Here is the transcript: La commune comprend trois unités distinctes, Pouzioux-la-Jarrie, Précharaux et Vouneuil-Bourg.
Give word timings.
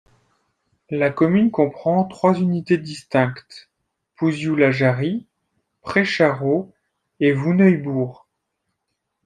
La 0.89 1.11
commune 1.11 1.51
comprend 1.51 2.05
trois 2.05 2.33
unités 2.39 2.79
distinctes, 2.79 3.69
Pouzioux-la-Jarrie, 4.15 5.27
Précharaux 5.83 6.73
et 7.19 7.33
Vouneuil-Bourg. 7.33 8.27